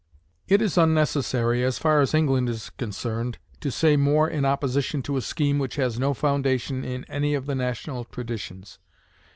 It 0.47 0.63
is 0.63 0.79
unnecessary, 0.79 1.63
as 1.63 1.77
far 1.77 2.01
as 2.01 2.15
England 2.15 2.49
is 2.49 2.71
concerned, 2.71 3.37
to 3.59 3.69
say 3.69 3.97
more 3.97 4.27
in 4.27 4.45
opposition 4.45 5.03
to 5.03 5.15
a 5.15 5.21
scheme 5.21 5.59
which 5.59 5.75
has 5.75 5.99
no 5.99 6.15
foundation 6.15 6.83
in 6.83 7.03
any 7.03 7.35
of 7.35 7.45
the 7.45 7.53
national 7.53 8.05
traditions. 8.05 8.79